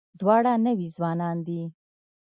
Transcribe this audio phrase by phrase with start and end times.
[0.19, 1.61] دواړه نوي ځوانان دي.